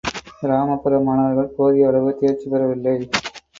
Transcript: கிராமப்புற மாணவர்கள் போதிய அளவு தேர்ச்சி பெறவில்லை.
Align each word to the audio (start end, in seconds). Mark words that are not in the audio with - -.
கிராமப்புற 0.37 1.01
மாணவர்கள் 1.01 1.53
போதிய 1.57 1.91
அளவு 1.91 2.17
தேர்ச்சி 2.19 2.45
பெறவில்லை. 2.49 2.97